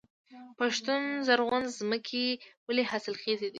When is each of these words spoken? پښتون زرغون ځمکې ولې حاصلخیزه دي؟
پښتون 0.59 1.01
زرغون 1.27 1.63
ځمکې 1.79 2.25
ولې 2.67 2.83
حاصلخیزه 2.91 3.41
دي؟ 3.49 3.49